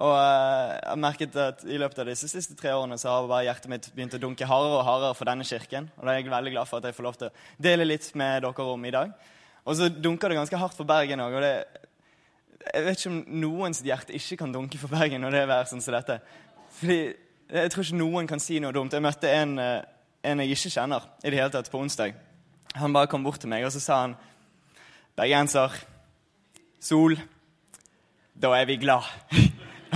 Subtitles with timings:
[0.00, 3.26] Og eh, jeg har merket at I løpet av disse siste tre årene så har
[3.28, 5.90] bare hjertet mitt begynt å dunke hardere og hardere for denne kirken.
[5.98, 7.34] Og det er jeg veldig glad for at jeg får lov til å
[7.68, 9.12] dele litt med dere om i dag.
[9.68, 11.36] Og så dunker det ganske hardt for Bergen òg.
[11.40, 15.68] Jeg vet ikke om noens hjerte ikke kan dunke for Bergen når det er vær
[15.68, 16.20] sånn som dette.
[16.80, 17.02] Fordi
[17.50, 18.92] Jeg tror ikke noen kan si noe dumt.
[18.94, 19.82] Jeg møtte en, eh,
[20.22, 22.14] en jeg ikke kjenner i det hele tatt på onsdag.
[22.78, 24.14] Han bare kom bort til meg og så sa han,
[25.18, 25.74] Bergenser,
[26.78, 27.18] sol,
[28.38, 29.02] da er vi glad.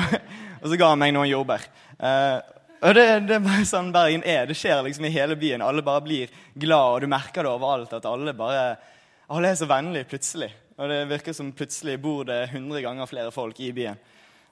[0.62, 1.64] og så ga han meg noen jordbær.
[1.98, 2.40] Uh,
[2.84, 4.44] og det, det, er bare sånn Bergen er.
[4.48, 5.62] Det skjer liksom i hele byen.
[5.64, 7.94] Alle bare blir glad, og du merker det overalt.
[7.96, 8.74] At alle bare
[9.32, 10.50] Alle er så vennlige plutselig.
[10.76, 13.96] Og det virker som plutselig bor det 100 ganger flere folk i byen.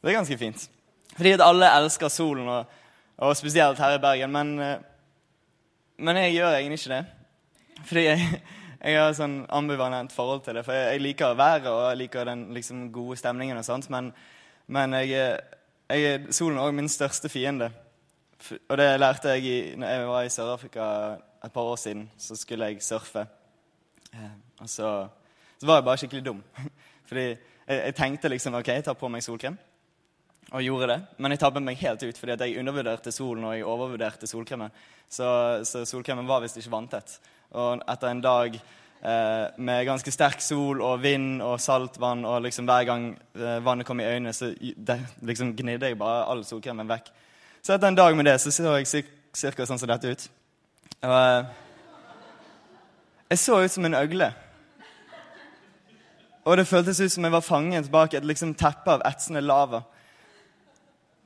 [0.00, 0.64] Det er ganske fint.
[1.12, 2.64] Fordi at alle elsker solen, og,
[3.18, 4.32] og spesielt her i Bergen.
[4.32, 4.80] Men, uh,
[5.98, 7.04] men jeg gjør egentlig ikke det.
[7.84, 8.42] Fordi jeg,
[8.80, 10.64] jeg har et sånn ambivalent forhold til det.
[10.64, 13.60] For jeg, jeg liker været og jeg liker den liksom, gode stemningen.
[13.60, 14.14] og sånt, Men,
[14.72, 15.38] men jeg,
[15.92, 17.68] jeg, solen er òg min største fiende.
[18.68, 20.86] Og det lærte jeg i, når jeg var i Sør-Afrika
[21.44, 22.06] et par år siden.
[22.18, 23.26] Så skulle jeg surfe.
[24.14, 25.08] Eh, og så,
[25.58, 26.40] så var jeg bare skikkelig dum.
[27.08, 27.36] Fordi jeg,
[27.68, 29.58] jeg, tenkte liksom ok, jeg tar på meg solkrem.
[30.52, 30.98] Og gjorde det.
[31.18, 34.72] Men jeg tabbet meg helt ut fordi jeg undervurderte solen og jeg overvurderte solkremen.
[35.08, 35.26] Så,
[35.64, 37.14] så solkremen var visst ikke vanntett.
[37.56, 38.58] Og etter en dag
[39.02, 44.00] med ganske sterk sol og vind og saltvann, og liksom hver gang eh, vannet kom
[44.00, 47.10] i øynene, så det, liksom gnidde jeg bare all solkremen vekk.
[47.62, 49.66] Så etter en dag med det så så jeg ca.
[49.66, 50.28] sånn som dette ut.
[51.02, 51.50] Og eh,
[53.32, 54.32] jeg så ut som en øgle.
[56.44, 59.82] Og det føltes ut som jeg var fanget bak et liksom, teppe av etsende lava.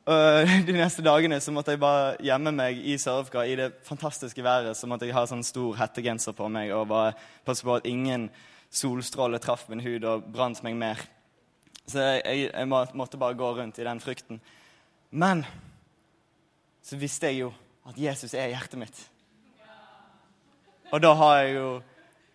[0.07, 4.45] Og De neste dagene så måtte jeg bare gjemme meg i Sør-Afrika i det fantastiske
[4.45, 4.77] været.
[4.79, 8.29] Så måtte jeg ha sånn stor hettegenser på meg og bare passe på at ingen
[8.71, 11.03] solstråle traff min hud og brant meg mer.
[11.87, 14.41] Så jeg, jeg, måtte bare gå rundt i den frykten.
[15.11, 15.45] Men
[16.87, 17.53] så visste jeg jo
[17.87, 19.05] at Jesus er hjertet mitt.
[20.95, 21.69] Og da har jeg jo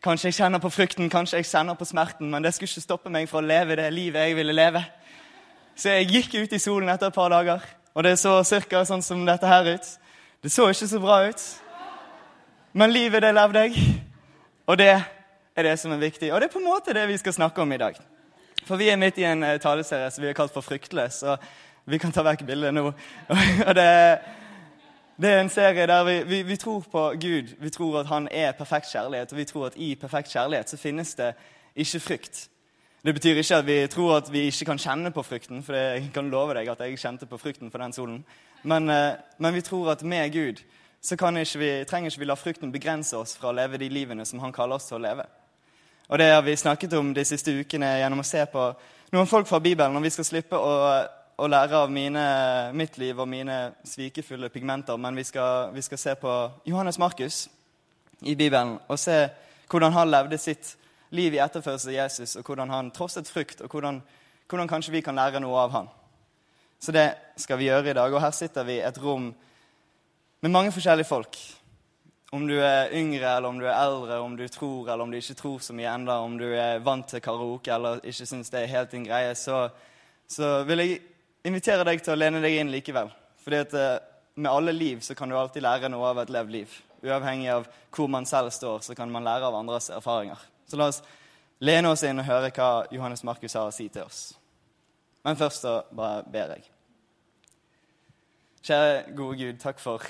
[0.02, 3.10] Kanskje jeg kjenner på frykten, kanskje jeg kjenner på smerten, men det skulle ikke stoppe
[3.14, 4.82] meg fra å leve det livet jeg ville leve.
[5.82, 7.64] Så jeg gikk ut i solen etter et par dager,
[7.98, 9.88] og det så cirka sånn som dette her ut.
[10.46, 11.46] Det så ikke så bra ut,
[12.78, 13.88] men livet, det levde jeg.
[14.70, 16.30] Og det er det som er viktig.
[16.30, 17.98] Og det er på en måte det vi skal snakke om i dag.
[18.68, 21.24] For vi er midt i en taleserie som vi har kalt for Fryktløs.
[21.24, 21.42] og
[21.90, 22.86] vi kan ta vekk bildet nå.
[23.68, 23.90] Og det,
[25.18, 27.58] det er en serie der vi, vi, vi, tror på Gud.
[27.58, 29.34] Vi tror at han er perfekt kjærlighet.
[29.34, 31.34] Og vi tror at i perfekt kjærlighet så finnes det
[31.76, 32.46] ikke frykt.
[33.06, 36.12] Det betyr ikke at vi tror at vi ikke kan kjenne på frykten, for jeg
[36.14, 38.26] kan love deg at jeg kjente på frykten for den solen.
[38.64, 40.62] Men, eh, men vi tror at med Gud
[41.02, 44.26] så ikke vi, trenger ikke vi la frykten begrense oss fra å leve de livene
[44.26, 45.26] som han kaller oss til å leve.
[46.10, 48.74] Og det har vi snakket om de siste ukene gjennom å se på
[49.12, 49.96] noen folk fra Bibelen.
[49.98, 51.08] Og vi skal slippe å
[51.42, 52.24] å lære av mine,
[52.78, 56.34] mitt liv og mine svikefulle pigmenter, men vi skal, vi skal se på
[56.70, 57.48] Johannes Markus
[58.22, 59.16] i Bibelen og se
[59.72, 60.81] hvordan han levde sitt liv
[61.12, 64.02] i etterførelse av Jesus, og hvordan han trosset frykt, og hvordan,
[64.50, 65.90] hvordan, kanskje vi kan lære noe av han.
[66.80, 68.14] Så det skal vi gjøre i dag.
[68.14, 69.34] Og her sitter vi i et rom
[70.42, 71.38] med mange forskjellige folk.
[72.32, 75.18] Om du er yngre, eller om du er eldre, om du tror eller om du
[75.18, 78.64] ikke tror så mye enda, om du er vant til karaoke eller ikke syns det
[78.64, 79.66] er helt din greie, så,
[80.28, 81.02] så vil jeg
[81.44, 83.12] invitere deg til å lene deg inn likevel.
[83.44, 84.00] Fordi at eh,
[84.36, 86.80] med alle liv så kan du alltid lære noe av et levd liv.
[87.04, 90.40] Uavhengig av hvor man selv står, så kan man lære av andres erfaringer.
[90.72, 91.02] Så la oss
[91.60, 94.30] lene oss inn og høre hva Johannes Markus har å si til oss.
[95.22, 96.64] Men først så bare ber jeg.
[98.64, 100.06] Kjære gode Gud, takk for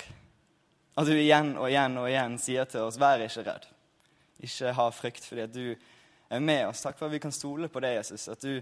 [1.01, 3.65] at du igjen og igjen og igjen sier til oss, vær ikke redd.
[4.45, 6.85] Ikke ha frykt fordi at du er med oss.
[6.85, 8.61] Takk for at vi kan stole på deg, Jesus, at du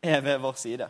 [0.00, 0.88] er ved vår side.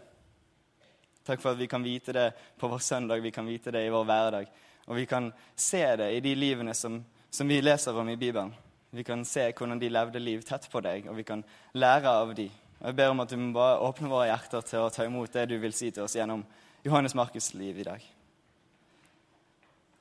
[1.27, 2.31] Takk for at vi kan vite det
[2.61, 4.51] på vår søndag, vi kan vite det i vår hverdag.
[4.87, 8.55] Og vi kan se det i de livene som, som vi leser om i Bibelen.
[8.91, 12.35] Vi kan se hvordan de levde liv tett på deg, og vi kan lære av
[12.35, 12.49] de.
[12.81, 15.33] Og Jeg ber om at du må bare åpne våre hjerter til å ta imot
[15.33, 16.43] det du vil si til oss gjennom
[16.85, 18.03] Johannes Markus' liv i dag.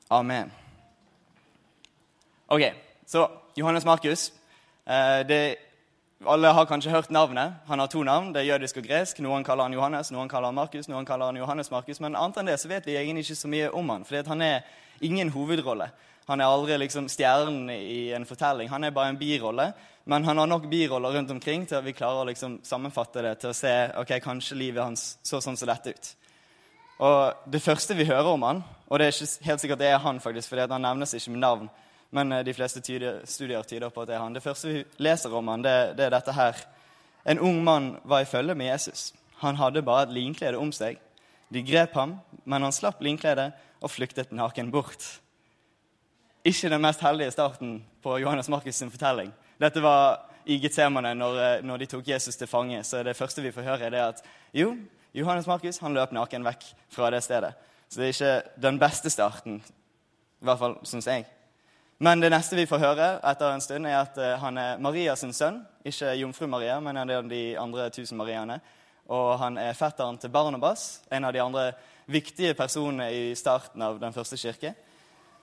[0.09, 0.51] Amen.
[2.47, 2.61] Ok,
[3.05, 3.27] så
[3.57, 4.31] Johannes Markus.
[4.87, 5.55] Eh,
[6.25, 7.53] alle har kanskje hørt navnet.
[7.67, 8.33] Han har to navn.
[8.33, 9.19] det er jødisk og gresk.
[9.19, 11.99] Noen kaller han Johannes, noen kaller han Markus, noen kaller han Johannes Markus.
[11.99, 14.41] Men annet enn det så vet vi egentlig ikke så mye om han, fordi han
[14.41, 14.61] er
[15.01, 15.91] ingen hovedrolle.
[16.29, 18.69] Han er aldri liksom stjernen i en fortelling.
[18.69, 19.71] Han er bare en birolle.
[20.09, 23.35] Men han har nok biroller rundt omkring til at vi klarer å liksom sammenfatte det
[23.41, 26.09] til å se ok, kanskje livet hans så sånn som dette ut.
[27.05, 30.01] Og Det første vi hører om han, og det er ikke helt sikkert det er
[30.03, 31.69] han, faktisk, for han nevnes ikke med navn,
[32.11, 34.33] men eh, de fleste studier tyder på at det er han.
[34.33, 36.65] Det første vi leser om han, det, det er dette her.
[37.29, 39.13] En ung mann var i følge med Jesus.
[39.45, 40.97] Han hadde bare et linklede om seg.
[41.53, 45.21] De grep ham, men han slapp linkledet og flyktet naken bort.
[46.49, 49.29] Ikke den mest heldige starten på Johannes Markus' sin fortelling.
[49.61, 52.83] Dette var i Getsemane, når, eh, når de tok Jesus til fange.
[52.83, 54.23] Så det første vi får høre, er at
[54.53, 54.75] jo,
[55.13, 57.53] Johannes Markus han løp naken vekk fra det stedet.
[57.89, 59.61] Så det er ikke den beste starten,
[60.41, 61.25] i hvert fall syns jeg.
[61.99, 65.25] Men det neste vi får høre etter en stund, er at eh, han er Marias
[65.31, 65.65] sønn.
[65.85, 68.59] Ikke jomfru Maria, men en av de andre tusen Mariaene.
[69.07, 71.73] Og han er fetteren til Barnabas, en av de andre
[72.07, 74.73] viktige personene i starten av den første kirke.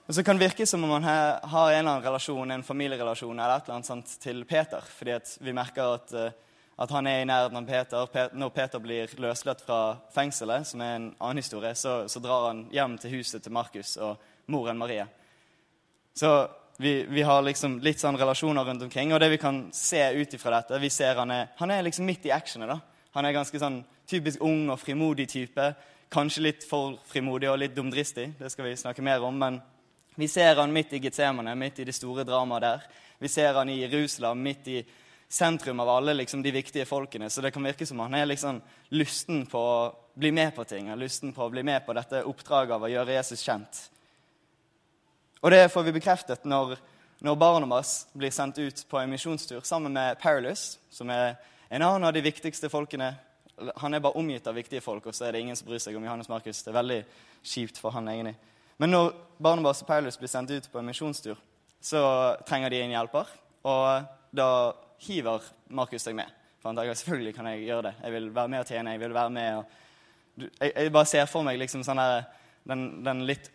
[0.07, 3.39] Og så kan det virke som om han har en eller annen relasjon, en familierelasjon
[3.39, 4.81] eller et eller annet sånt til Peter.
[4.81, 6.31] fordi vi merker at, eh,
[6.79, 8.29] at, han er i nærheten av Peter.
[8.33, 12.69] Når Peter blir løslatt fra fengselet, som er en annen historie, så, så drar han
[12.71, 14.17] hjem til huset til Markus og
[14.47, 15.09] moren Maria.
[16.15, 19.13] Så vi, vi, har liksom litt sånn relasjoner rundt omkring.
[19.13, 22.07] Og det vi kan se ut ifra dette vi ser Han er, han er liksom
[22.07, 22.69] midt i actionet.
[22.69, 22.79] da.
[23.13, 25.75] Han er ganske sånn typisk ung og frimodig type.
[26.13, 28.37] Kanskje litt for frimodig og litt dumdristig.
[28.39, 29.35] Det skal vi snakke mer om.
[29.35, 29.63] Men
[30.17, 32.87] vi ser han midt i Getsemane, midt i det store dramaet der.
[33.19, 34.79] Vi ser han i Jerusalem, midt i
[35.29, 37.31] sentrum av alle liksom, de viktige folkene.
[37.31, 38.61] Så det kan virke som han er liksom
[38.97, 40.91] lysten på å bli med på ting.
[40.93, 43.83] og Lysten på å bli med på dette oppdraget av å gjøre Jesus kjent.
[45.45, 46.79] Og det får vi bekreftet når,
[47.21, 51.37] når Barnabas blir sendt ut på en misjonstur sammen med Paralus, som er
[51.69, 53.13] en annen av de viktigste folkene.
[53.83, 55.97] Han er bare omgitt av viktige folk, og så er det ingen som bryr seg
[55.97, 56.63] om Johannes Markus.
[56.63, 57.01] Det er veldig
[57.43, 58.37] kjipt for han egentlig.
[58.83, 59.13] Men når
[59.43, 61.39] Barnabas og Paulus blir sendt ut på en misjonstur,
[61.81, 62.03] så
[62.49, 63.31] trenger de en hjelper.
[63.67, 64.49] Og da
[65.07, 66.31] hiver Markus seg med.
[66.61, 67.95] For han tenker selvfølgelig kan jeg gjøre det.
[68.03, 68.95] Jeg vil være med og tjene.
[68.97, 69.77] Jeg vil være med og
[70.61, 72.27] jeg, jeg bare ser for meg liksom sånn der,
[72.69, 73.49] den, den litt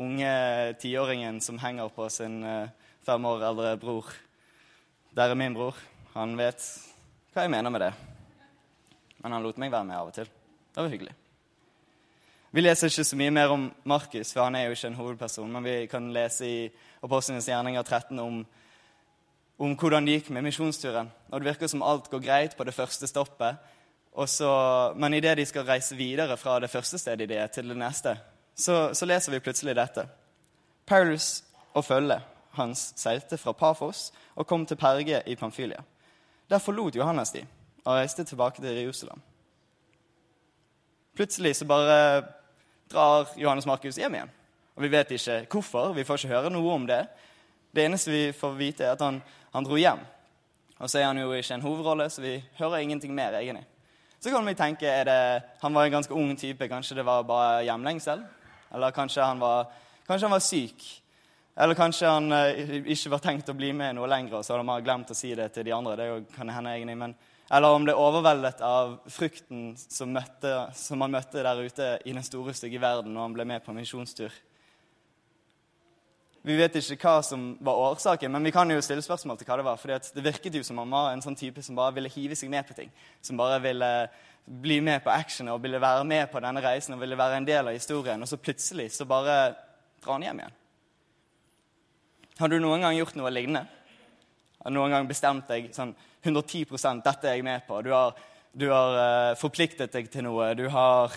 [0.00, 0.30] unge
[0.80, 2.70] tiåringen som henger på sin eh,
[3.06, 4.12] fem år eldre bror.
[5.16, 5.78] Der er min bror.
[6.14, 6.62] Han vet
[7.34, 7.90] hva jeg mener med det.
[9.20, 10.30] Men han lot meg være med av og til.
[10.70, 11.16] Det var hyggelig.
[12.50, 15.52] Vi leser ikke så mye mer om Markus, for han er jo ikke en hovedperson.
[15.52, 16.70] Men vi kan lese i
[17.02, 18.40] Apostlenes gjerninger 13 om,
[19.58, 21.12] om hvordan det gikk med misjonsturen.
[21.30, 23.60] Og Det virker som alt går greit på det første stoppet.
[24.26, 24.50] Så,
[24.96, 28.16] men idet de skal reise videre fra det første stedet de er, til det neste,
[28.54, 30.08] så, så leser vi plutselig dette.
[30.86, 31.44] Paulus
[31.74, 32.26] og følget
[32.58, 35.82] hans seilte fra Pafos og kom til Perge i Pamfylia.
[36.50, 37.46] Der forlot Johannes de
[37.84, 39.22] og reiste tilbake til Jerusalem.
[41.14, 42.22] Plutselig så bare
[42.90, 44.30] drar Johannes Markus hjem igjen.
[44.76, 47.04] Og Vi vet ikke hvorfor, vi får ikke høre noe om det.
[47.70, 49.20] Det eneste vi får vite, er at han,
[49.54, 50.00] han dro hjem.
[50.80, 53.66] Og så er han jo ikke en hovedrolle, så vi hører ingenting mer, egentlig.
[54.20, 56.68] Så kan vi tenke er det, han var en ganske ung type.
[56.68, 58.24] Kanskje det var bare hjemlengsel?
[58.74, 59.70] Eller kanskje han var,
[60.06, 60.88] kanskje han var syk.
[61.56, 64.66] Eller kanskje han eh, ikke var tenkt å bli med noe lenger, og så hadde
[64.68, 65.96] man glemt å si det til de andre.
[65.96, 67.14] det kan hende egentlig, men,
[67.50, 72.14] Eller om det er overveldet av frukten som, møtte, som han møtte der ute i
[72.14, 74.30] den store, stygge verden når han ble med på misjonstur.
[76.46, 79.58] Vi vet ikke hva som var årsaken, men vi kan jo stille spørsmål til hva
[79.58, 79.80] det var.
[79.80, 82.52] For Det virket jo som han var en sånn type som bare ville hive seg
[82.52, 82.94] med på ting.
[83.20, 83.90] Som bare ville
[84.46, 87.50] bli med på actionet og ville være med på denne reisen og ville være en
[87.50, 88.22] del av historien.
[88.22, 89.36] Og så plutselig så bare
[90.00, 90.56] drar han hjem igjen.
[92.40, 93.66] Har du noen gang gjort noe lignende?
[94.68, 96.66] Noen gang bestemt deg sånn 110
[97.00, 97.80] dette er jeg med på?
[97.80, 98.16] Du har,
[98.52, 100.52] du har uh, forpliktet deg til noe.
[100.58, 101.14] Du har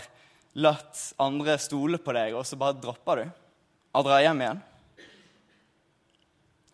[0.53, 3.25] latt andre stole på deg, og så bare dropper du
[3.93, 4.61] og drar hjem igjen.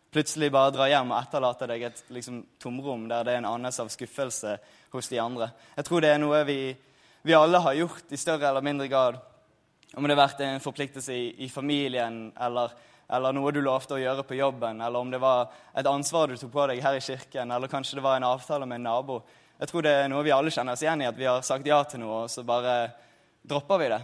[0.10, 3.84] Plutselig bare drar hjem og etterlater deg et liksom, tomrom der det er en anelse
[3.84, 4.56] av skuffelse
[4.94, 5.50] hos de andre.
[5.76, 6.62] Jeg tror det er noe vi,
[7.28, 9.20] vi alle har gjort i større eller mindre grad.
[9.94, 12.74] Om det har vært en forpliktelse i, i familien, eller,
[13.10, 16.38] eller, noe du lovte å gjøre på jobben, eller om det var et ansvar du
[16.38, 19.20] tok på deg her i kirken, eller kanskje det var en avtale med en nabo.
[19.60, 21.68] Jeg tror det er noe vi alle kjenner oss igjen i, at vi har sagt
[21.68, 22.76] ja til noe, og så bare
[23.42, 24.02] dropper vi det.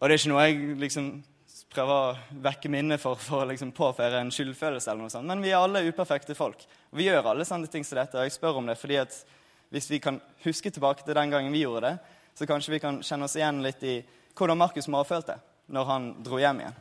[0.00, 1.10] Og det er ikke noe jeg liksom
[1.70, 4.90] prøver å vekke minnet for, for å liksom påføre en skyldfølelse.
[4.90, 5.28] eller noe sånt.
[5.28, 6.64] Men vi er alle uperfekte folk.
[6.90, 8.18] Og vi gjør alle sånne ting som dette.
[8.18, 9.14] Og jeg spør om det fordi at
[9.70, 12.98] hvis vi kan huske tilbake til den gangen vi gjorde det, så kanskje vi kan
[13.06, 14.00] kjenne oss igjen litt i
[14.34, 15.38] hvordan Markus må ha følt det
[15.70, 16.78] når han dro hjem igjen.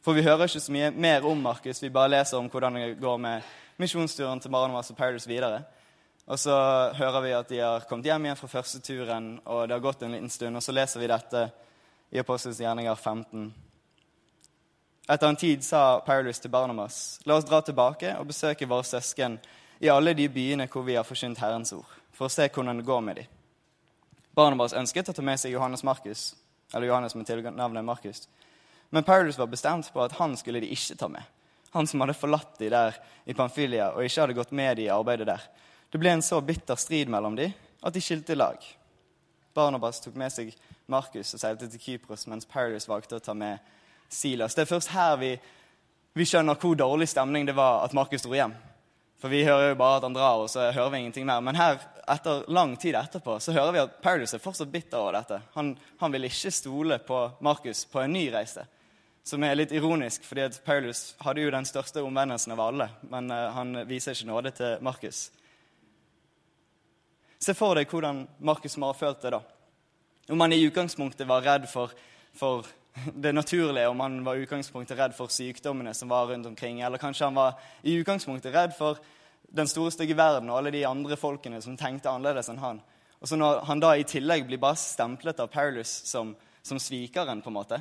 [0.00, 3.00] For vi hører ikke så mye mer om Markus, vi bare leser om hvordan det
[3.00, 3.48] går med,
[3.80, 5.62] misjonsturen til Barnevas og Paradise videre.
[6.26, 6.54] Og så
[6.96, 10.02] hører vi at de har kommet hjem igjen fra første turen, og det har gått
[10.06, 10.56] en liten stund.
[10.56, 11.42] Og så leser vi dette
[12.10, 13.50] i Apostels gjerninger 15.
[15.10, 19.40] Etter en tid sa Paradise til Barnabas.: La oss dra tilbake og besøke våre søsken
[19.80, 22.86] i alle de byene hvor vi har forsynt Herrens ord, for å se hvordan det
[22.86, 23.32] går med dem.
[24.34, 26.34] Barnabas ønsket å ta med seg Johannes Markus,
[26.72, 28.28] eller Johannes med tilnavnet Markus.
[28.90, 31.22] Men Paulus var bestemt på at han skulle de ikke ta med.
[31.70, 34.92] Han som hadde forlatt de der i Pamphylia og ikke hadde gått med de i
[34.92, 35.44] arbeidet der.
[35.90, 38.58] Det ble en så bitter strid mellom de at de skilte lag.
[39.54, 40.50] Barnabas tok med seg
[40.90, 43.62] Markus og seilte til Kypros, mens Paulus valgte å ta med
[44.10, 44.54] Silas.
[44.54, 45.30] Det er først her vi,
[46.18, 48.54] vi skjønner hvor dårlig stemning det var at Markus dro hjem.
[49.20, 51.42] For vi hører jo bare at han drar, og så hører vi ingenting mer.
[51.44, 51.78] Men her,
[52.08, 55.42] etter lang tid etterpå, så hører vi at Paulus er fortsatt bitter over dette.
[55.58, 58.64] Han, han vil ikke stole på Markus på en ny reise.
[59.24, 62.88] Som er litt ironisk, fordi at Paulus hadde jo den største omvendelsen av alle.
[63.12, 65.28] Men uh, han viser ikke nåde til Markus.
[67.40, 69.40] Se for deg hvordan Markus må ha følt det da.
[70.30, 71.92] Om han i utgangspunktet var redd for,
[72.36, 72.66] for
[73.24, 77.00] det naturlige, om han var i utgangspunktet redd for sykdommene som var rundt omkring, eller
[77.00, 79.00] kanskje han var i utgangspunktet redd for
[79.50, 82.82] den store, stygge verden og alle de andre folkene som tenkte annerledes enn han.
[83.20, 87.42] Og så når han da i tillegg blir bare stemplet av Paulus som, som svikeren,
[87.42, 87.80] på en måte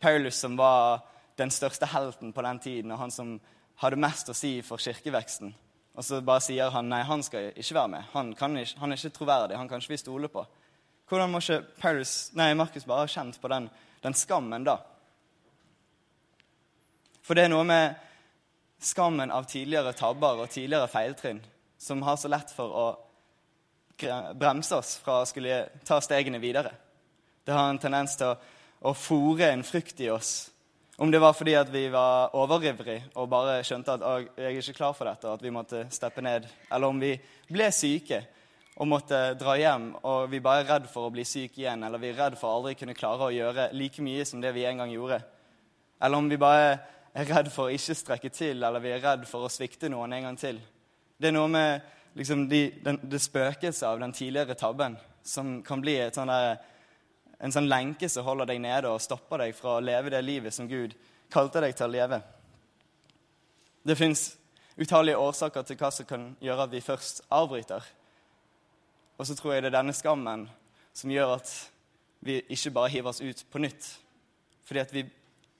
[0.00, 1.02] Paulus som var
[1.40, 3.34] den største helten på den tiden, og han som
[3.80, 5.52] hadde mest å si for kirkeveksten.
[5.96, 8.08] Og så bare sier han nei, han skal ikke være med.
[8.12, 9.56] Han, ikke, han er ikke troverdig.
[9.58, 10.44] Han kan ikke vi stole på.
[11.10, 14.78] Hvordan må ikke Paulus, nei, Markus bare ha kjent på den den skammen da.
[17.22, 17.98] For det er noe med
[18.80, 21.42] skammen av tidligere tabber og tidligere feiltrinn
[21.80, 22.86] som har så lett for å
[24.40, 26.72] bremse oss fra å skulle ta stegene videre.
[27.44, 28.38] Det har en tendens til å,
[28.80, 30.50] å fòre en frykt i oss.
[31.00, 34.02] Om det var fordi at vi var overivrige og bare skjønte at
[34.36, 37.14] jeg er ikke klar for dette, og at vi måtte steppe ned, eller om vi
[37.48, 38.20] ble syke
[38.80, 42.00] og måtte dra hjem, og vi bare er redd for å bli syke igjen, eller
[42.00, 44.64] vi er redd for å aldri kunne klare å gjøre like mye som det vi
[44.68, 45.20] en gang gjorde.
[46.00, 46.68] Eller om vi bare
[47.12, 50.14] er redd for å ikke strekke til, eller vi er redd for å svikte noen
[50.16, 50.60] en gang til.
[51.20, 51.84] Det er noe med
[52.16, 54.96] liksom, de, den, det spøkelset av den tidligere tabben
[55.26, 56.60] som kan bli et sånn der,
[57.40, 60.54] en sånn lenke som holder deg nede og stopper deg fra å leve det livet
[60.54, 60.92] som Gud
[61.32, 62.20] kalte deg til å leve.
[63.82, 64.26] Det fins
[64.76, 67.84] utallige årsaker til hva som kan gjøre at vi først avbryter.
[69.16, 70.46] Og så tror jeg det er denne skammen
[70.96, 71.52] som gjør at
[72.24, 73.88] vi ikke bare hiver oss ut på nytt.
[74.68, 75.06] Fordi at vi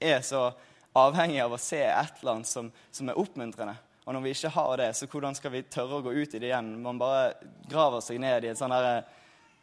[0.01, 0.51] er så
[0.97, 3.77] avhengige av å se et eller annet som, som er oppmuntrende.
[4.05, 6.41] Og når vi ikke har det, så hvordan skal vi tørre å gå ut i
[6.41, 6.75] det igjen?
[6.83, 7.35] Man bare
[7.71, 8.75] graver seg ned i et sånn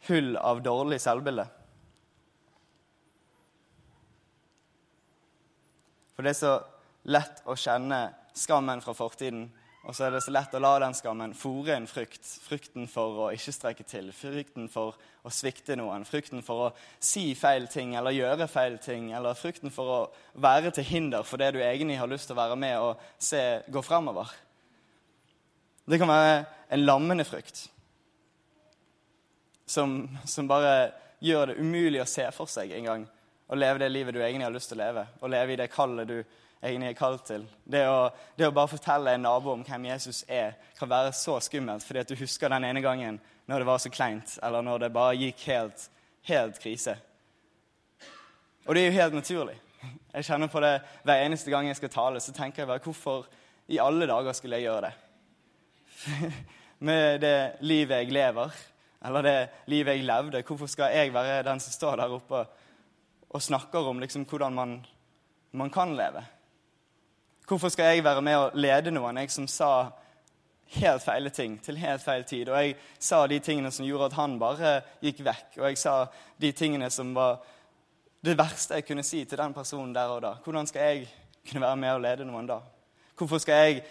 [0.08, 1.46] hull av dårlig selvbilde.
[6.18, 6.54] For det er så
[7.14, 8.00] lett å kjenne
[8.34, 9.44] skammen fra fortiden
[9.88, 12.26] og så er det så lett å la den skammen fòre en frykt.
[12.44, 17.30] Frykten for å ikke strekke til, frykten for å svikte noen, frykten for å si
[17.38, 20.00] feil ting eller gjøre feil ting, eller frykten for å
[20.44, 23.42] være til hinder for det du egentlig har lyst til å være med og se
[23.70, 24.34] gå fremover.
[25.88, 26.42] Det kan være
[26.74, 27.64] en lammende frykt
[29.64, 30.90] som, som bare
[31.24, 33.08] gjør det umulig å se for seg en gang
[33.48, 35.70] å leve det livet du egentlig har lyst til å leve, å leve i det
[35.72, 36.18] kallet du
[36.62, 37.46] egentlig er kalt til.
[37.64, 41.38] Det å, det å, bare fortelle en nabo om hvem Jesus er, kan være så
[41.44, 44.84] skummelt fordi at du husker den ene gangen når det var så kleint, eller når
[44.84, 45.88] det bare gikk helt,
[46.28, 46.98] helt krise.
[48.66, 49.56] Og det er jo helt naturlig.
[50.12, 50.74] Jeg kjenner på det
[51.06, 53.28] hver eneste gang jeg skal tale, så tenker jeg bare hvorfor
[53.72, 54.94] i alle dager skulle jeg gjøre det?
[56.88, 58.52] Med det livet jeg lever,
[59.08, 59.38] eller det
[59.70, 62.44] livet jeg levde, hvorfor skal jeg være den som står der oppe
[63.36, 64.86] snakker om liksom hvordan man,
[65.52, 66.24] man kan leve?
[67.48, 69.90] Hvorfor skal jeg være med og lede noen, jeg som sa
[70.68, 72.48] helt feile ting til helt feil tid?
[72.48, 74.72] Og jeg sa de tingene som gjorde at han bare
[75.04, 75.60] gikk vekk.
[75.60, 75.94] Og jeg sa
[76.40, 77.38] de tingene som var
[78.24, 80.34] det verste jeg kunne si til den personen der og da.
[80.44, 81.08] Hvordan skal jeg
[81.48, 82.58] kunne være med og lede noen da?
[83.16, 83.82] Hvorfor skal jeg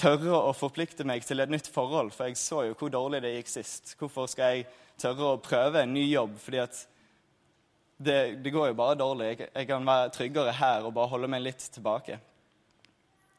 [0.00, 2.12] tørre å forplikte meg til et nytt forhold?
[2.14, 3.94] For jeg så jo hvor dårlig det gikk sist.
[3.98, 4.68] Hvorfor skal jeg
[5.00, 6.38] tørre å prøve en ny jobb?
[6.40, 6.84] Fordi at
[8.00, 9.26] det, det går jo bare dårlig.
[9.28, 12.16] Jeg, jeg kan være tryggere her og bare holde meg litt tilbake.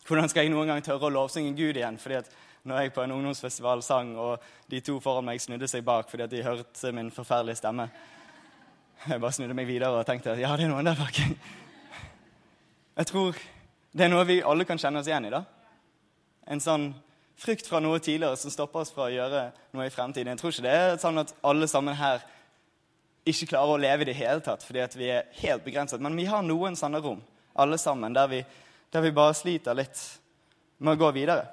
[0.07, 1.97] Hvordan skal jeg noen gang tørre å lovsynge Gud igjen?
[2.01, 2.29] Fordi at
[2.69, 6.27] når jeg på en ungdomsfestival sang, og de to foran meg snudde seg bak fordi
[6.27, 7.87] at de hørte min forferdelige stemme
[9.07, 11.17] Jeg bare snudde meg videre og tenkte at ja, det er noen der bak.
[13.01, 13.39] Jeg tror
[13.97, 15.31] det er noe vi alle kan kjenne oss igjen i.
[15.33, 15.41] da.
[16.53, 16.91] En sånn
[17.41, 19.41] frykt fra noe tidligere som stopper oss fra å gjøre
[19.73, 20.29] noe i fremtiden.
[20.35, 22.21] Jeg tror ikke det er sånn at alle sammen her
[23.25, 26.01] ikke klarer å leve i det hele tatt fordi at vi er helt begrenset.
[26.01, 27.21] Men vi har noen sånne rom,
[27.53, 28.41] alle sammen, der vi
[28.91, 29.99] der vi bare sliter litt
[30.83, 31.45] med å gå videre.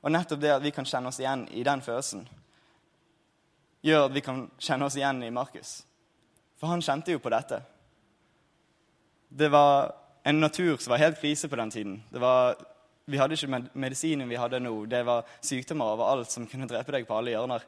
[0.00, 2.24] Og nettopp det at vi kan kjenne oss igjen i den følelsen,
[3.84, 5.82] gjør at vi kan kjenne oss igjen i Markus.
[6.56, 7.60] For han kjente jo på dette.
[9.28, 9.92] Det var
[10.24, 12.00] en natur som var helt krise på den tiden.
[12.08, 12.56] Det Var,
[13.10, 14.74] vi hadde ikke medisinen vi hadde nå.
[14.90, 17.64] Det var sykdommer overalt som kunne drepe deg på alle hjørner.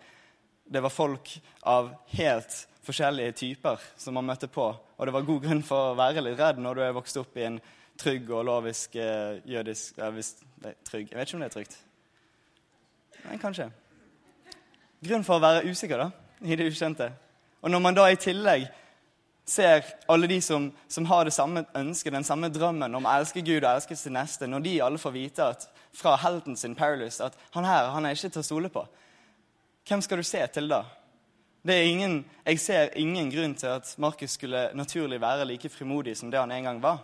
[0.72, 1.32] Det var folk
[1.68, 4.68] av helt forskjellige typer som man møtte på.
[4.72, 7.36] Og det var god grunn for å være litt redd når du er vokst opp
[7.38, 7.60] i en
[7.98, 10.34] trygg og lovisk eh, jødisk ja, hvis,
[10.86, 11.78] Trygg Jeg vet ikke om det er trygt.
[13.24, 13.66] Men kanskje.
[15.02, 16.08] Grunn for å være usikker da,
[16.46, 17.08] i det ukjente.
[17.62, 18.68] Og når man da i tillegg
[19.44, 23.42] ser alle de som, som, har det samme ønsket, den samme drømmen om å elske
[23.42, 27.24] Gud og elske sin neste, når de alle får vite at, fra helten sin Paradise
[27.24, 28.84] at han her han er ikke til å stole på,
[29.88, 30.84] hvem skal du se til da?
[31.62, 36.16] Det er ingen, jeg ser ingen grunn til at Markus skulle naturlig være like frimodig
[36.18, 37.02] som det han en gang var.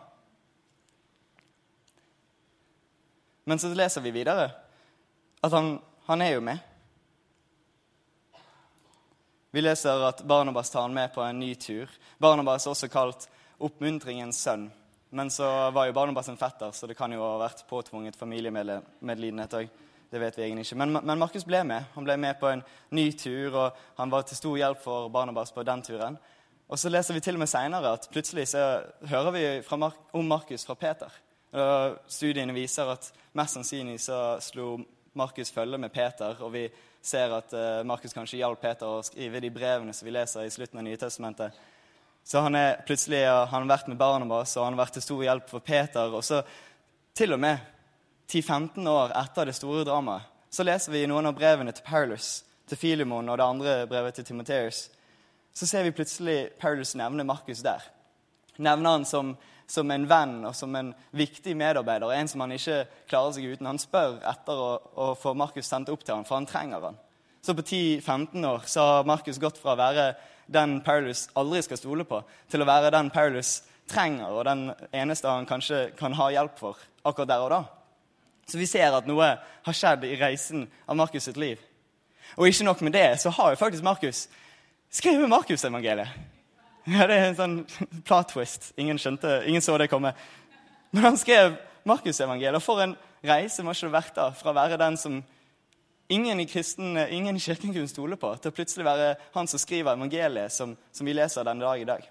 [3.46, 4.48] Men så leser vi videre
[5.42, 5.78] at han
[6.08, 6.58] han er jo med.
[9.50, 11.88] Vi leser at Barnabas tar han med på en ny tur.
[12.18, 13.28] Barnabas er også kalt
[13.64, 14.66] oppmuntringens sønn.
[15.10, 19.56] Men så var jo Barnabas en fetter, så det kan jo ha vært påtvunget familiemedlidenhet
[19.56, 19.70] òg.
[20.10, 20.76] Det vet vi egentlig ikke.
[20.80, 21.88] Men, men, Markus ble med.
[21.94, 22.62] Han ble med på en
[22.96, 26.20] ny tur, og han var til stor hjelp for Barnabas på den turen.
[26.68, 28.66] Og så leser vi til og med seinere at plutselig så
[29.08, 29.44] hører vi
[29.80, 31.12] Mar om Markus fra Peter.
[31.56, 34.74] Og studiene viser at mest sannsynlig så slo
[35.16, 36.68] Markus følge med Peter, og vi
[37.04, 40.52] ser at uh, Markus kanskje hjalp Peter å skrive de brevene som vi leser i
[40.52, 41.60] slutten av Nytestamentet.
[42.28, 45.22] Så han er plutselig han har vært med Barnabas, og han har vært til stor
[45.24, 46.12] hjelp for Peter.
[46.12, 46.42] Og så
[47.16, 47.62] til og med
[48.28, 52.80] 10-15 år etter det store dramaet så leser vi noen av brevene til Paulus, til
[52.80, 54.86] Filimon og det andre brevet til Timoteus.
[55.52, 57.84] Så ser vi plutselig Paulus nevne Markus der.
[58.56, 59.34] Nevner han som
[59.68, 63.68] som en venn og som en viktig medarbeider, en som han ikke klarer seg uten.
[63.68, 66.98] Han spør etter å, å få Markus sendt opp til ham, for han trenger han.
[67.44, 70.10] Så på 10-15 år så har Markus gått fra å være
[70.48, 75.28] den Paulus aldri skal stole på, til å være den Paulus trenger, og den eneste
[75.30, 77.62] han kanskje kan ha hjelp for akkurat der og da.
[78.48, 81.60] Så vi ser at noe har skjedd i reisen av Markus sitt liv.
[82.36, 84.24] Og ikke nok med det, så har jo faktisk Markus
[84.92, 86.37] skrevet Markusevangeliet.
[86.94, 87.56] Ja, Det er en sånn
[88.08, 88.72] plot-twist.
[88.80, 90.14] Ingen skjønte, ingen så det komme.
[90.94, 92.64] Men han skrev Markusevangeliet.
[92.64, 95.18] For en reise må ikke det vært da, fra å være den som
[96.08, 99.60] ingen i, kristen, ingen i kirken kunne stole på, til å plutselig være han som
[99.60, 102.06] skriver evangeliet som, som vi leser den dag i dag.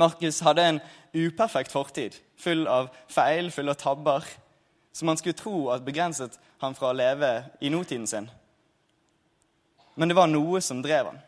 [0.00, 0.80] Markus hadde en
[1.14, 4.24] uperfekt fortid, full av feil, full av tabber,
[4.94, 8.30] som man skulle tro at begrenset han fra å leve i nåtiden sin.
[9.94, 11.20] Men det var noe som drev han.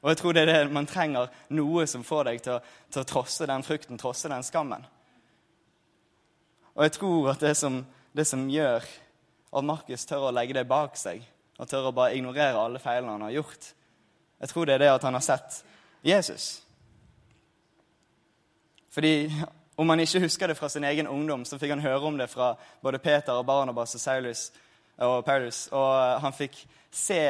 [0.00, 3.02] Og jeg tror det er det man trenger noe som får deg til å, til
[3.02, 4.86] å trosse den frukten, trosse den skammen.
[6.74, 7.82] Og jeg tror at det som,
[8.16, 8.86] det som gjør
[9.50, 11.20] at Markus tør å legge det bak seg,
[11.60, 13.72] og tør å bare ignorere alle feilene han har gjort,
[14.40, 15.58] jeg tror det er det at han har sett
[16.06, 16.46] Jesus.
[18.90, 19.28] Fordi
[19.76, 22.30] om han ikke husker det fra sin egen ungdom, så fikk han høre om det
[22.32, 24.46] fra både Peter og Barnabas og Saulus
[24.96, 25.66] og Paulus.
[25.72, 26.56] Og han fikk
[26.90, 27.20] se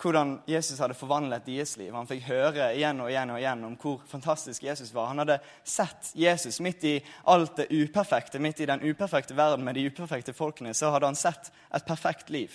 [0.00, 1.92] hvordan Jesus hadde forvandlet deres liv.
[1.94, 5.10] Han fikk høre igjen og igjen og igjen om hvor fantastisk Jesus var.
[5.10, 6.94] Han hadde sett Jesus midt i
[7.28, 10.74] alt det uperfekte, midt i den uperfekte verden med de uperfekte folkene.
[10.74, 12.54] Så hadde han sett et perfekt liv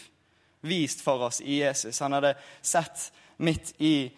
[0.66, 2.00] vist for oss i Jesus.
[2.00, 4.12] Han hadde sett midt i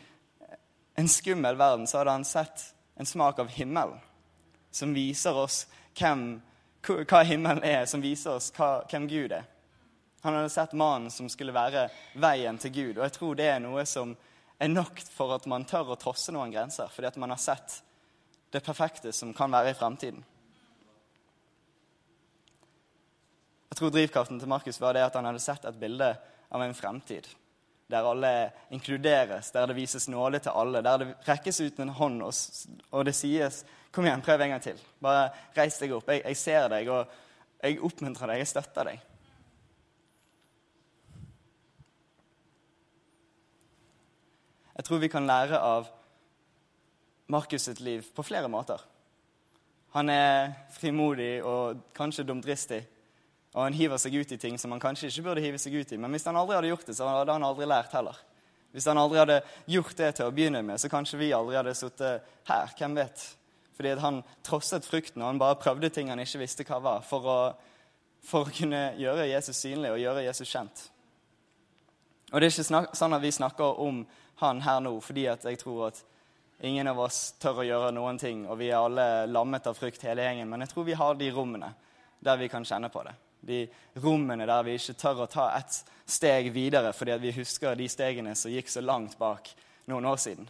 [0.95, 2.63] en skummel verden, så hadde han sett
[2.97, 3.99] en smak av himmelen
[4.71, 5.65] som viser oss
[5.97, 6.39] hvem,
[6.87, 9.45] hva himmelen er, som viser oss hva, hvem Gud er.
[10.21, 12.97] Han hadde sett mannen som skulle være veien til Gud.
[12.97, 14.15] Og jeg tror det er noe som
[14.58, 16.89] er nok for at man tør å trosse noen grenser.
[16.93, 17.82] Fordi at man har sett
[18.51, 20.23] det perfekte som kan være i fremtiden.
[23.67, 26.08] Jeg tror drivkraften til Markus var det at han hadde sett et bilde
[26.49, 27.27] av en fremtid.
[27.88, 28.32] Der alle
[28.73, 32.34] inkluderes, der det vises nåde til alle, der det rekkes ut en hånd, og,
[32.91, 34.82] og det sies 'Kom igjen, prøv en gang til.
[35.01, 36.10] Bare reis deg opp.
[36.10, 37.08] Jeg, jeg ser deg, og
[37.63, 38.38] jeg oppmuntrer deg.
[38.38, 39.16] Jeg støtter deg.'
[44.77, 45.87] Jeg tror vi kan lære av
[47.33, 48.81] Markus sitt liv på flere måter.
[49.97, 52.83] Han er frimodig og kanskje dumdristig.
[53.55, 55.91] Og han hiver seg ut i ting som han kanskje ikke burde hive seg ut
[55.95, 55.97] i.
[55.97, 58.19] Men hvis han aldri hadde gjort det, så hadde han aldri lært heller.
[58.75, 61.73] Hvis han aldri hadde gjort det til å begynne med, så kanskje vi aldri hadde
[61.79, 62.75] sittet her.
[62.77, 63.23] Hvem vet?
[63.79, 67.25] Fordi han trosset frykten, og han bare prøvde ting han ikke visste hva var, for
[67.25, 67.39] å,
[68.21, 70.85] for å kunne gjøre Jesus synlig og gjøre Jesus kjent.
[72.29, 74.01] Og det er ikke sånn at vi snakker om
[74.41, 76.04] han her nå fordi at jeg tror at
[76.60, 80.02] Ingen av oss tør å gjøre noen ting, og vi er alle lammet av frykt,
[80.08, 80.50] hele gjengen.
[80.50, 81.69] Men jeg tror vi har de rommene
[82.26, 83.13] der vi kan kjenne på det.
[83.45, 83.60] De
[84.02, 85.78] rommene der vi ikke tør å ta et
[86.10, 89.52] steg videre fordi vi husker de stegene som gikk så langt bak
[89.91, 90.50] noen år siden.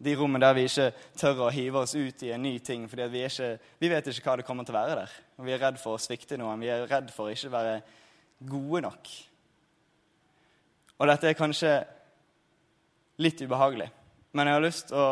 [0.00, 0.88] De rommene der vi ikke
[1.20, 3.50] tør å hive oss ut i en ny ting fordi vi, ikke,
[3.82, 5.16] vi vet ikke hva det kommer til å være der.
[5.36, 6.64] Og vi er redd for å svikte noen.
[6.64, 7.80] Vi er redd for å ikke være
[8.48, 9.16] gode nok.
[10.96, 11.74] Og dette er kanskje
[13.20, 13.90] litt ubehagelig.
[14.32, 15.10] Men jeg har lyst til å,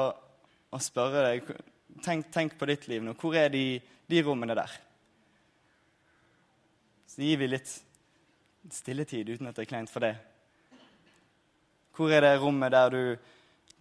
[0.70, 1.50] å, spørre deg
[2.04, 3.14] tenk, tenk, på ditt liv nå.
[3.18, 3.64] Hvor er de,
[4.08, 4.76] de rommene der?
[7.08, 7.72] Så gir vi litt
[8.72, 10.14] stilletid uten at det er kleint for det.
[11.96, 13.02] Hvor er det rommet der du,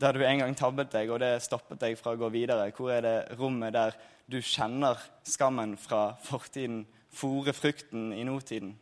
[0.01, 2.71] der du en gang tabbet deg, og det stoppet deg fra å gå videre?
[2.73, 6.81] Hvor er det rommet der du kjenner skammen fra fortiden,
[7.13, 8.73] fòre frukten i nåtiden?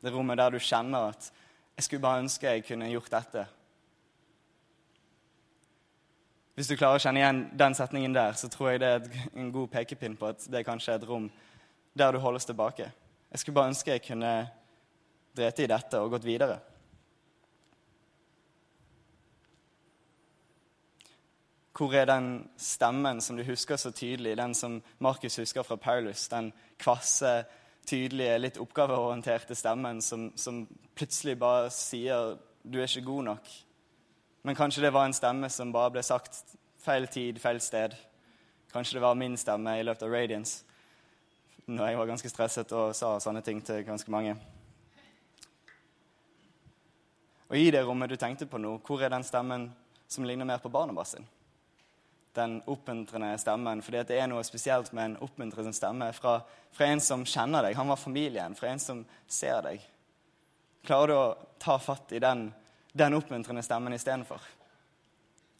[0.00, 1.32] Det rommet der du kjenner at
[1.74, 3.46] 'jeg skulle bare ønske jeg kunne gjort dette',
[6.60, 9.04] hvis du klarer å kjenne igjen den setningen der, så tror jeg det er
[9.40, 11.30] en god pekepinn på at det er kanskje et rom
[11.96, 12.90] der du holdes tilbake.
[13.32, 14.32] Jeg skulle bare ønske jeg kunne
[15.38, 16.58] drete i dette og gått videre.
[21.72, 22.28] Hvor er den
[22.60, 26.26] stemmen som du husker så tydelig, den som Markus husker fra Paulus?
[26.28, 27.38] Den kvasse,
[27.88, 33.69] tydelige, litt oppgaveorienterte stemmen som, som plutselig bare sier 'du er ikke god nok'.
[34.42, 36.42] Men kanskje det var en stemme som bare ble sagt
[36.80, 37.96] feil tid, feil sted.
[38.72, 40.66] Kanskje det var min stemme i løpet av Radiance
[41.70, 44.32] når jeg var ganske stresset og sa sånne ting til ganske mange.
[47.50, 49.68] Og i det rommet du tenkte på nå, hvor er den stemmen
[50.10, 51.26] som ligner mer på Barnabas sin?
[52.34, 53.82] Den oppmuntrende stemmen.
[53.82, 56.40] fordi det er noe spesielt med en oppmuntrende stemme fra,
[56.72, 57.76] fra en som kjenner deg.
[57.76, 58.54] Han var familien.
[58.54, 59.82] Fra en som ser deg.
[60.86, 62.52] Klarer du å ta fatt i den
[62.92, 64.40] den oppmuntrende stemmen istedenfor.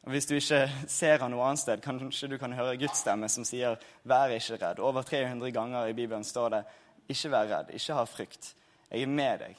[0.03, 3.29] Og Hvis du ikke ser han noe annet sted, kanskje du kan høre Guds stemme
[3.29, 4.81] som sier 'vær ikke redd'.
[4.81, 6.65] Over 300 ganger i Bibelen står det
[7.09, 8.55] 'ikke vær redd', 'ikke ha frykt'.
[8.91, 9.57] Jeg er med deg.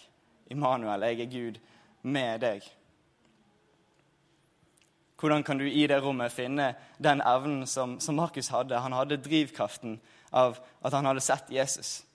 [0.50, 1.60] Immanuel, jeg er Gud
[2.04, 2.62] med deg.
[5.20, 8.80] Hvordan kan du i det rommet finne den evnen som, som Markus hadde?
[8.80, 12.06] Han hadde drivkraften av at han hadde sett Jesus.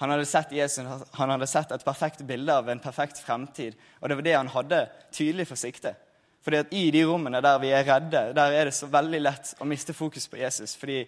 [0.00, 3.76] Han hadde sett Jesus, han hadde sett et perfekt bilde av en perfekt fremtid.
[4.00, 4.80] Og det var det han hadde
[5.14, 5.94] tydelig for sikte.
[6.42, 9.52] Fordi at I de rommene der vi er redde, der er det så veldig lett
[9.62, 10.74] å miste fokus på Jesus.
[10.78, 11.04] Fordi,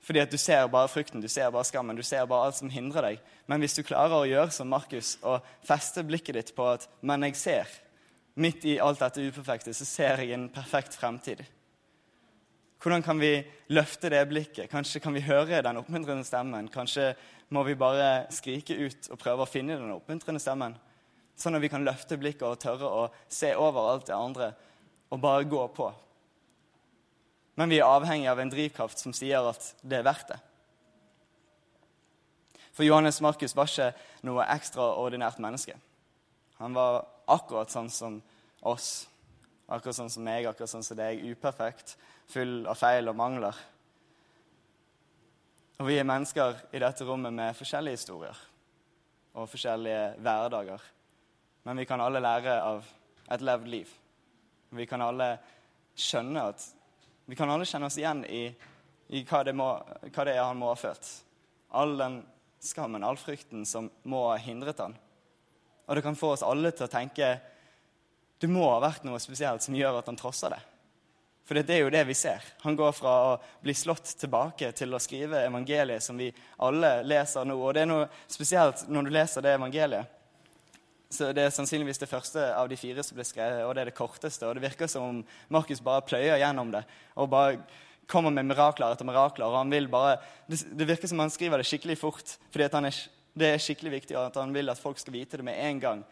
[0.00, 2.72] fordi at du ser bare frukten, du ser bare skammen, du ser bare alt som
[2.72, 3.20] hindrer deg.
[3.50, 7.22] Men hvis du klarer å gjøre som Markus og feste blikket ditt på at 'men
[7.28, 7.80] jeg ser',
[8.34, 11.44] midt i alt dette uperfekte, så ser jeg en perfekt fremtid.
[12.82, 13.36] Hvordan kan vi
[13.70, 14.70] løfte det blikket?
[14.70, 16.66] Kanskje kan vi høre den oppmuntrende stemmen?
[16.72, 17.12] Kanskje
[17.54, 20.74] må vi bare skrike ut og prøve å finne den oppmuntrende stemmen.
[21.38, 24.50] Sånn at vi kan løfte blikket og tørre å se over alt det andre
[25.12, 25.92] og bare gå på.
[27.54, 30.40] Men vi er avhengig av en drivkraft som sier at det er verdt det.
[32.72, 33.90] For Johannes Markus var ikke
[34.24, 35.76] noe ekstraordinært menneske.
[36.58, 38.16] Han var akkurat sånn som
[38.64, 39.04] oss.
[39.68, 41.20] Akkurat sånn som meg, akkurat sånn som deg.
[41.30, 41.94] Uperfekt,
[42.32, 43.58] full av feil og mangler.
[45.80, 48.42] Og vi er mennesker i dette rommet med forskjellige historier
[49.32, 50.82] og forskjellige hverdager.
[51.64, 52.86] Men vi kan alle lære av
[53.32, 53.90] et levd liv.
[54.72, 55.34] Vi kan alle
[55.96, 56.70] skjønne at
[57.22, 58.48] Vi kan alle kjenne oss igjen i,
[59.14, 59.68] i hva, det må,
[60.10, 61.06] hva, det er han må ha følt.
[61.70, 62.16] All den
[62.60, 64.96] skammen, all frykten som må ha hindret han.
[65.86, 67.30] Og det kan få oss alle til å tenke
[68.42, 70.58] det må ha vært noe spesielt som gjør at han trosser det.
[71.44, 72.42] For det er jo det vi ser.
[72.62, 76.30] Han går fra å bli slått tilbake til å skrive evangeliet som vi
[76.62, 77.56] alle leser nå.
[77.58, 80.18] Og det er noe spesielt når du leser det evangeliet.
[81.12, 83.90] Så Det er sannsynligvis det første av de fire som ble skrevet, og det er
[83.90, 84.46] det korteste.
[84.48, 85.18] Og det virker som om
[85.52, 87.58] Markus bare pløyer gjennom det og bare
[88.08, 89.46] kommer med mirakler etter mirakler.
[89.46, 92.92] og han vil bare, Det, det virker som han skriver det skikkelig fort, fordi
[93.34, 96.04] det er skikkelig viktig at han vil at folk skal vite det med en gang.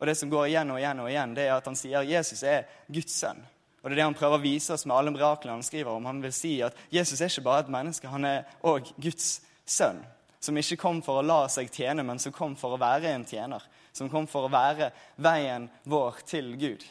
[0.00, 2.42] Og det som går igjen og igjen og igjen, det er at han sier Jesus
[2.42, 3.44] er Guds sønn.
[3.82, 6.04] Og Det er det han prøver å vise oss med alle miraklene han skriver om.
[6.06, 9.98] Han vil si at Jesus er ikke bare et menneske, han er òg Guds sønn.
[10.42, 13.26] Som ikke kom for å la seg tjene, men som kom for å være en
[13.26, 13.62] tjener.
[13.94, 14.90] Som kom for å være
[15.22, 16.86] veien vår til Gud.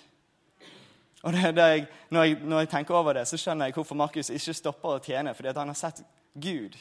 [1.21, 3.99] Og det, det jeg, når, jeg, når, jeg, tenker over det, så skjønner jeg hvorfor
[3.99, 5.35] Markus ikke stopper å tjene.
[5.37, 6.75] Fordi han har sett Gud,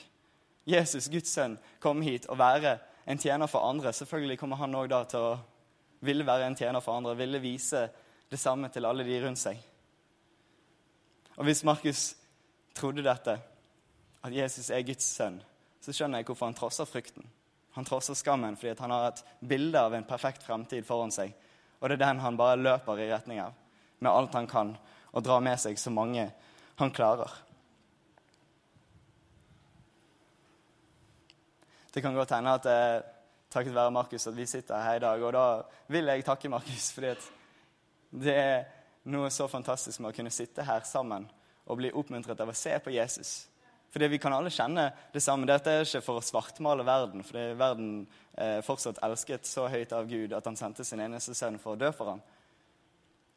[0.67, 2.79] Jesus, Guds sønn, komme hit og være
[3.11, 3.93] en tjener for andre.
[3.95, 5.35] Selvfølgelig kommer han òg da til å
[6.07, 7.87] ville være en tjener for andre, ville vise
[8.31, 9.59] det samme til alle de rundt seg.
[11.41, 12.03] Og hvis Markus
[12.77, 13.39] trodde dette,
[14.21, 15.39] at Jesus er Guds sønn,
[15.81, 17.25] så skjønner jeg hvorfor han trosser frykten.
[17.79, 21.33] Han trosser skammen fordi han har et bilde av en perfekt fremtid foran seg.
[21.81, 23.55] Og det er den han bare løper i retning av,
[24.05, 24.77] med alt han kan.
[25.13, 26.29] og drar med seg så mange
[26.79, 27.31] han klarer.
[31.91, 33.01] Det kan godt hende at det er
[33.51, 35.23] takket være Markus at vi sitter her i dag.
[35.23, 35.47] Og da
[35.89, 37.15] vil jeg takke Markus, fordi
[38.11, 38.69] det er
[39.09, 41.29] noe så fantastisk med å kunne sitte her sammen
[41.71, 43.47] og bli oppmuntret av å se på Jesus.
[43.91, 45.49] Fordi vi kan alle kjenne det samme.
[45.51, 47.89] Dette er ikke for å svartmale verden, fordi verden
[48.39, 51.81] er fortsatt elsket så høyt av Gud at han sendte sin eneste sønn for å
[51.81, 52.23] dø for ham.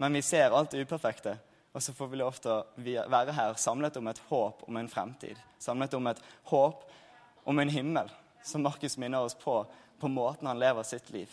[0.02, 1.38] Men vi ser alt det uperfekte,
[1.73, 5.39] og så får vi å være her samlet om et håp om en fremtid.
[5.62, 6.21] Samlet om et
[6.52, 6.84] håp
[7.49, 8.12] om en himmel,
[8.45, 9.63] som Markus minner oss på
[10.04, 11.32] på måten han lever sitt liv.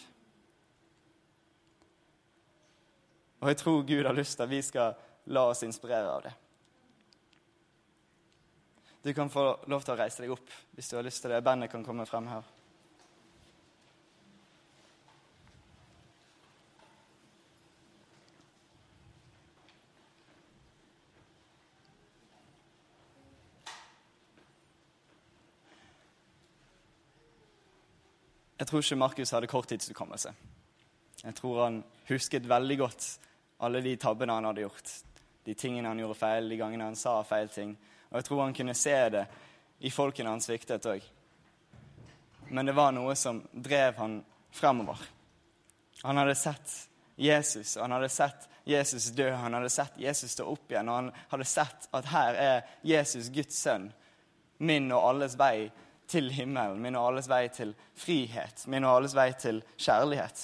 [3.41, 4.95] Og jeg tror Gud har lyst til at vi skal
[5.33, 6.33] la oss inspirere av det.
[9.05, 11.41] Du kan få lov til å reise deg opp hvis du har lyst til det.
[11.45, 12.45] Bandet kan komme frem her.
[28.61, 30.35] Jeg tror ikke Markus hadde korttidshukommelse.
[31.25, 33.07] Jeg tror han husket veldig godt
[33.61, 34.93] alle de tabbene han hadde gjort.
[35.45, 37.73] De tingene han gjorde feil, de gangene han sa feil ting.
[38.11, 39.25] Og jeg tror han kunne se det
[39.87, 41.05] i folkene han sviktet òg.
[42.51, 44.21] Men det var noe som drev han
[44.51, 44.99] fremover.
[46.03, 46.77] Han hadde sett
[47.21, 49.31] Jesus, han hadde sett Jesus dø.
[49.31, 53.29] Han hadde sett Jesus stå opp igjen, og han hadde sett at her er Jesus,
[53.33, 53.91] Guds sønn,
[54.59, 55.71] min og alles vei
[56.11, 60.43] til himmelen, min og alles vei til frihet, min og alles vei til kjærlighet.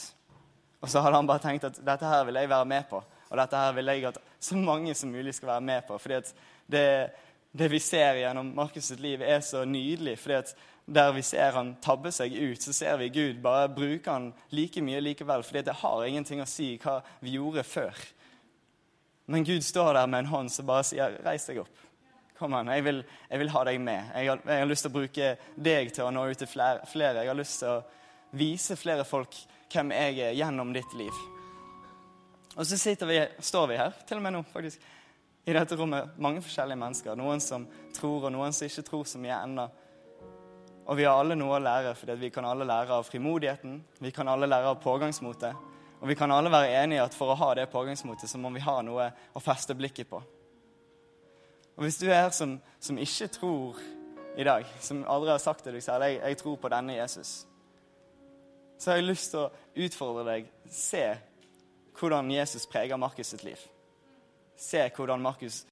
[0.81, 3.39] Og så hadde han bare tenkt at dette her vil jeg være med på, og
[3.41, 5.99] dette her vil jeg at så mange som mulig skal være med på.
[5.99, 6.35] fordi at
[6.71, 7.11] det,
[7.53, 10.19] det vi ser gjennom Markus' sitt liv, er så nydelig.
[10.19, 10.55] fordi at
[10.87, 14.83] der vi ser han tabbe seg ut, så ser vi Gud bare bruke han like
[14.83, 15.43] mye likevel.
[15.43, 17.95] fordi det har ingenting å si hva vi gjorde før.
[19.27, 21.83] Men Gud står der med en hånd som bare sier 'reis deg opp'.
[22.39, 24.11] Kom an, jeg vil, jeg vil ha deg med.
[24.15, 27.19] Jeg har, jeg har, lyst til å bruke deg til å nå ut til flere.
[27.23, 27.85] Jeg har lyst til å
[28.31, 29.35] vise flere folk
[29.73, 31.25] hvem jeg er gjennom ditt liv.
[32.57, 34.85] Og så vi, står vi her, til og med nå, faktisk,
[35.47, 37.19] i dette rommet, mange forskjellige mennesker.
[37.19, 39.67] Noen som tror, og noen som ikke tror så mye ennå.
[40.87, 43.77] Og vi har alle noe å lære, for vi kan alle lære av frimodigheten.
[44.03, 45.67] Vi kan alle lære av pågangsmotet.
[46.01, 48.65] Og vi kan alle være enige at for å ha det pågangsmotet, så må vi
[48.65, 50.23] ha noe å feste blikket på.
[51.77, 53.81] Og Hvis du er her som, som ikke tror
[54.37, 57.47] i dag, som aldri har sagt til deg selv jeg, jeg tror på denne Jesus,
[58.79, 60.51] så har jeg lyst til å utfordre deg.
[60.71, 61.05] Se
[61.97, 63.61] hvordan Jesus preger Markus sitt liv.
[64.57, 65.65] Se hvordan Markus